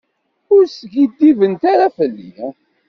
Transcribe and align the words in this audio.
Ur 0.53 0.63
skiddibemt 0.77 1.63
ara 1.71 1.87
fell-i. 1.97 2.35